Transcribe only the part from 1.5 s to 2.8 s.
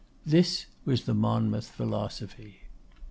Philosophy.